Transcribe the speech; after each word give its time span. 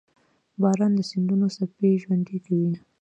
•باران 0.61 0.91
د 0.95 1.01
سیندونو 1.09 1.45
څپې 1.55 1.89
ژوندۍ 2.01 2.37
کوي. 2.45 2.73